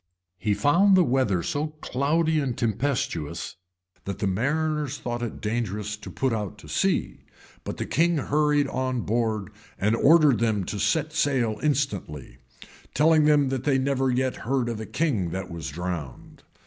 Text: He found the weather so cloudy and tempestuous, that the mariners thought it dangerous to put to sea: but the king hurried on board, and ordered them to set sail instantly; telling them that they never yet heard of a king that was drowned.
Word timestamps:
He 0.39 0.55
found 0.55 0.97
the 0.97 1.03
weather 1.03 1.43
so 1.43 1.67
cloudy 1.79 2.39
and 2.39 2.57
tempestuous, 2.57 3.57
that 4.05 4.17
the 4.17 4.25
mariners 4.25 4.97
thought 4.97 5.21
it 5.21 5.39
dangerous 5.41 5.95
to 5.97 6.09
put 6.09 6.57
to 6.57 6.67
sea: 6.67 7.23
but 7.63 7.77
the 7.77 7.85
king 7.85 8.17
hurried 8.17 8.67
on 8.67 9.01
board, 9.01 9.49
and 9.77 9.95
ordered 9.95 10.39
them 10.39 10.63
to 10.63 10.79
set 10.79 11.13
sail 11.13 11.59
instantly; 11.61 12.39
telling 12.95 13.25
them 13.25 13.49
that 13.49 13.63
they 13.63 13.77
never 13.77 14.09
yet 14.09 14.37
heard 14.37 14.69
of 14.69 14.79
a 14.79 14.87
king 14.87 15.29
that 15.29 15.51
was 15.51 15.69
drowned. 15.69 16.41